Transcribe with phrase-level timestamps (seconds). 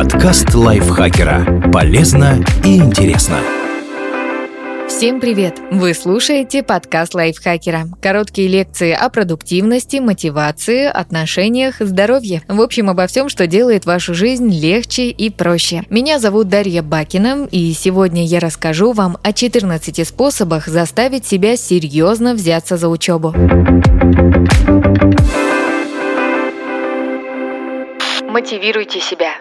[0.00, 1.70] Подкаст лайфхакера.
[1.70, 3.36] Полезно и интересно.
[4.88, 5.60] Всем привет!
[5.70, 7.82] Вы слушаете подкаст лайфхакера.
[8.00, 12.40] Короткие лекции о продуктивности, мотивации, отношениях, здоровье.
[12.48, 15.82] В общем, обо всем, что делает вашу жизнь легче и проще.
[15.90, 22.32] Меня зовут Дарья Бакина, и сегодня я расскажу вам о 14 способах заставить себя серьезно
[22.32, 23.34] взяться за учебу.
[28.30, 29.32] Мотивируйте себя.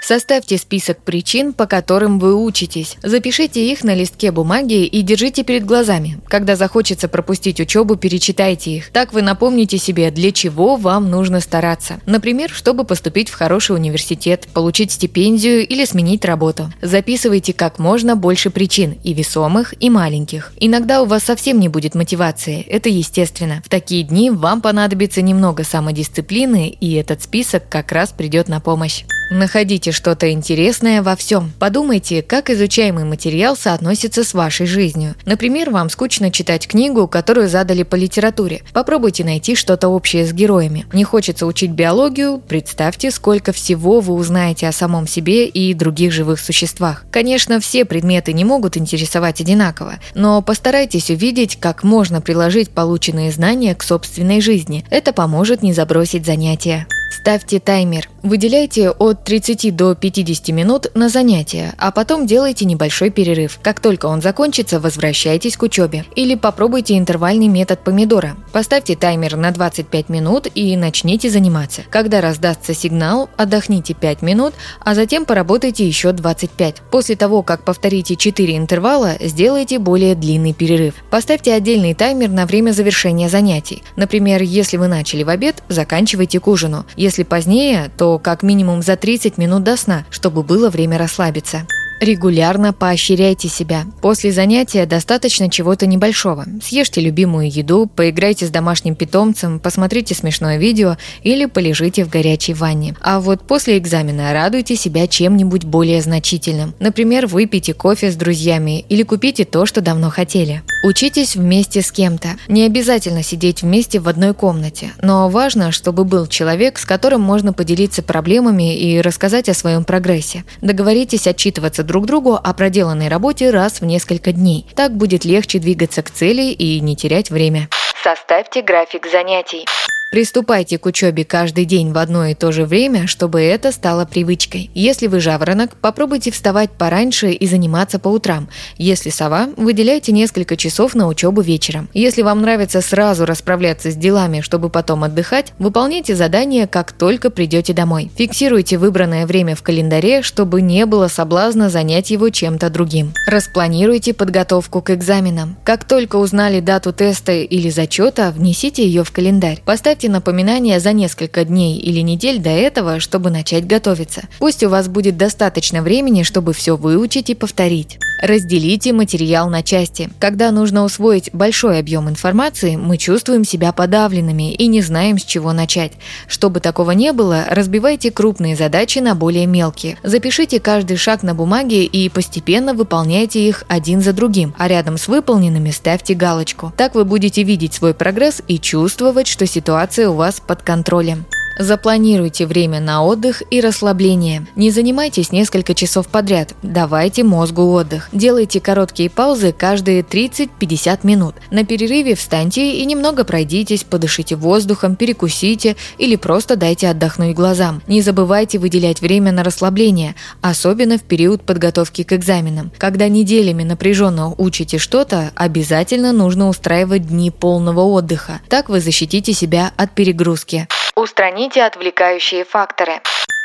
[0.00, 2.96] Составьте список причин, по которым вы учитесь.
[3.02, 6.18] Запишите их на листке бумаги и держите перед глазами.
[6.28, 8.90] Когда захочется пропустить учебу, перечитайте их.
[8.90, 12.00] Так вы напомните себе, для чего вам нужно стараться.
[12.06, 16.72] Например, чтобы поступить в хороший университет, получить стипендию или сменить работу.
[16.80, 20.52] Записывайте как можно больше причин, и весомых, и маленьких.
[20.60, 23.62] Иногда у вас совсем не будет мотивации, это естественно.
[23.64, 29.04] В такие дни вам понадобится немного самодисциплины, и этот список как раз придет на помощь.
[29.30, 31.52] Находите что-то интересное во всем.
[31.58, 35.14] Подумайте, как изучаемый материал соотносится с вашей жизнью.
[35.26, 38.62] Например, вам скучно читать книгу, которую задали по литературе.
[38.72, 40.86] Попробуйте найти что-то общее с героями.
[40.94, 42.38] Не хочется учить биологию?
[42.38, 47.04] Представьте, сколько всего вы узнаете о самом себе и других живых существах.
[47.10, 53.74] Конечно, все предметы не могут интересовать одинаково, но постарайтесь увидеть, как можно приложить полученные знания
[53.74, 54.86] к собственной жизни.
[54.88, 56.86] Это поможет не забросить занятия.
[57.10, 58.08] Ставьте таймер.
[58.22, 63.58] Выделяйте от 30 до 50 минут на занятия, а потом делайте небольшой перерыв.
[63.62, 66.04] Как только он закончится, возвращайтесь к учебе.
[66.16, 68.36] Или попробуйте интервальный метод помидора.
[68.52, 71.82] Поставьте таймер на 25 минут и начните заниматься.
[71.88, 76.82] Когда раздастся сигнал, отдохните 5 минут, а затем поработайте еще 25.
[76.90, 80.94] После того, как повторите 4 интервала, сделайте более длинный перерыв.
[81.10, 83.82] Поставьте отдельный таймер на время завершения занятий.
[83.96, 86.84] Например, если вы начали в обед, заканчивайте к ужину.
[86.98, 91.64] Если позднее, то как минимум за 30 минут до сна, чтобы было время расслабиться.
[92.00, 93.84] Регулярно поощряйте себя.
[94.00, 96.46] После занятия достаточно чего-то небольшого.
[96.62, 102.94] Съешьте любимую еду, поиграйте с домашним питомцем, посмотрите смешное видео или полежите в горячей ванне.
[103.00, 106.72] А вот после экзамена радуйте себя чем-нибудь более значительным.
[106.78, 110.62] Например, выпейте кофе с друзьями или купите то, что давно хотели.
[110.84, 112.36] Учитесь вместе с кем-то.
[112.46, 117.52] Не обязательно сидеть вместе в одной комнате, но важно, чтобы был человек, с которым можно
[117.52, 120.44] поделиться проблемами и рассказать о своем прогрессе.
[120.60, 124.64] Договоритесь отчитываться друг другу о проделанной работе раз в несколько дней.
[124.76, 127.68] Так будет легче двигаться к цели и не терять время.
[128.04, 129.66] Составьте график занятий.
[130.10, 134.70] Приступайте к учебе каждый день в одно и то же время, чтобы это стало привычкой.
[134.72, 138.48] Если вы жаворонок, попробуйте вставать пораньше и заниматься по утрам.
[138.78, 141.90] Если сова, выделяйте несколько часов на учебу вечером.
[141.92, 147.74] Если вам нравится сразу расправляться с делами, чтобы потом отдыхать, выполняйте задание, как только придете
[147.74, 148.10] домой.
[148.16, 153.12] Фиксируйте выбранное время в календаре, чтобы не было соблазна занять его чем-то другим.
[153.26, 155.58] Распланируйте подготовку к экзаменам.
[155.64, 159.60] Как только узнали дату теста или зачета, внесите ее в календарь.
[159.66, 164.22] Поставьте Поставьте напоминание за несколько дней или недель до этого, чтобы начать готовиться.
[164.38, 167.98] Пусть у вас будет достаточно времени, чтобы все выучить и повторить.
[168.22, 170.08] Разделите материал на части.
[170.20, 175.52] Когда нужно усвоить большой объем информации, мы чувствуем себя подавленными и не знаем, с чего
[175.52, 175.92] начать.
[176.28, 179.98] Чтобы такого не было, разбивайте крупные задачи на более мелкие.
[180.04, 185.08] Запишите каждый шаг на бумаге и постепенно выполняйте их один за другим, а рядом с
[185.08, 186.72] выполненными ставьте галочку.
[186.76, 191.24] Так вы будете видеть свой прогресс и чувствовать, что ситуация у вас под контролем.
[191.58, 194.46] Запланируйте время на отдых и расслабление.
[194.54, 196.54] Не занимайтесь несколько часов подряд.
[196.62, 198.08] Давайте мозгу отдых.
[198.12, 201.34] Делайте короткие паузы каждые 30-50 минут.
[201.50, 207.82] На перерыве встаньте и немного пройдитесь, подышите воздухом, перекусите или просто дайте отдохнуть глазам.
[207.88, 212.70] Не забывайте выделять время на расслабление, особенно в период подготовки к экзаменам.
[212.78, 218.40] Когда неделями напряженно учите что-то, обязательно нужно устраивать дни полного отдыха.
[218.48, 220.68] Так вы защитите себя от перегрузки.
[220.98, 223.00] Устраните отвлекающие факторы.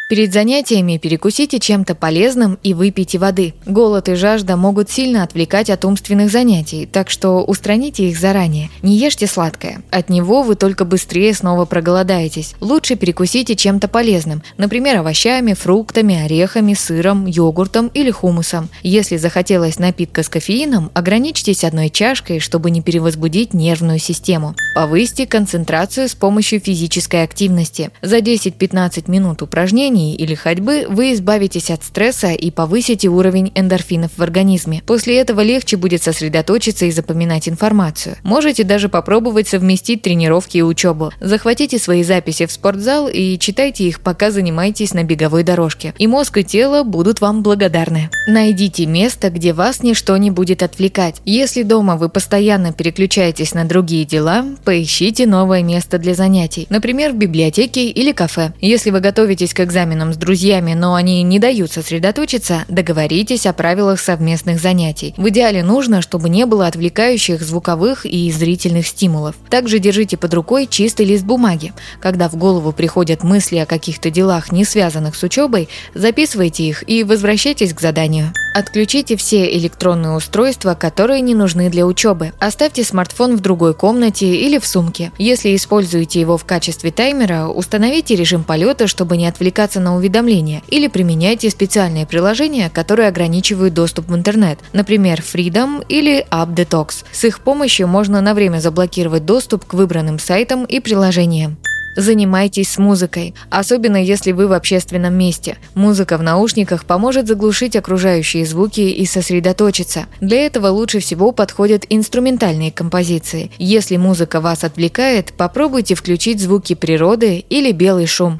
[0.10, 3.54] Перед занятиями перекусите чем-то полезным и выпейте воды.
[3.66, 8.70] Голод и жажда могут сильно отвлекать от умственных занятий, так что устраните их заранее.
[8.82, 9.82] Не ешьте сладкое.
[9.92, 12.54] От него вы только быстрее снова проголодаетесь.
[12.60, 18.70] Лучше перекусите чем-то полезным, например, овощами, фруктами, орехами, сыром, йогуртом или хумусом.
[18.84, 24.54] Если захотелось напитка с кофеином, ограничьтесь одной чашкой, чтобы не перевозбудить нервную систему.
[24.76, 27.92] Повысьте концентрацию с помощью физической активности.
[28.02, 34.12] За 10-15 минут упражнений движений или ходьбы вы избавитесь от стресса и повысите уровень эндорфинов
[34.18, 34.82] в организме.
[34.86, 38.18] После этого легче будет сосредоточиться и запоминать информацию.
[38.24, 41.12] Можете даже попробовать совместить тренировки и учебу.
[41.20, 45.94] Захватите свои записи в спортзал и читайте их, пока занимаетесь на беговой дорожке.
[45.98, 48.10] И мозг и тело будут вам благодарны.
[48.28, 51.22] Найдите место, где вас ничто не будет отвлекать.
[51.26, 56.68] Если дома вы постоянно переключаетесь на другие дела, поищите новое место для занятий.
[56.70, 58.54] Например, в библиотеке или кафе.
[58.62, 64.00] Если вы готовитесь к экзаменам с друзьями, но они не дают сосредоточиться, договоритесь о правилах
[64.00, 65.14] совместных занятий.
[65.18, 69.36] В идеале нужно, чтобы не было отвлекающих звуковых и зрительных стимулов.
[69.50, 71.74] Также держите под рукой чистый лист бумаги.
[72.00, 77.04] Когда в голову приходят мысли о каких-то делах, не связанных с учебой, записывайте их и
[77.04, 78.32] возвращайтесь к заданию.
[78.56, 82.34] Отключите все электронные устройства, которые не нужны для учебы.
[82.40, 85.12] Оставьте смартфон в другой комнате или в сумке.
[85.18, 90.88] Если используете его в качестве таймера, установите режим полета, чтобы не отвлекаться на уведомления, или
[90.88, 97.06] применяйте специальные приложения, которые ограничивают доступ в интернет, например, Freedom или App Detox.
[97.12, 101.58] С их помощью можно на время заблокировать доступ к выбранным сайтам и приложениям.
[101.96, 105.58] Занимайтесь с музыкой, особенно если вы в общественном месте.
[105.76, 110.08] Музыка в наушниках поможет заглушить окружающие звуки и сосредоточиться.
[110.20, 113.52] Для этого лучше всего подходят инструментальные композиции.
[113.60, 118.40] Если музыка вас отвлекает, попробуйте включить звуки природы или белый шум.